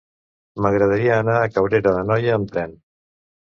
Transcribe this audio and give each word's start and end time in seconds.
M'agradaria 0.65 1.19
anar 1.25 1.37
a 1.43 1.53
Cabrera 1.59 1.95
d'Anoia 1.99 2.35
amb 2.41 2.53
tren. 2.59 2.79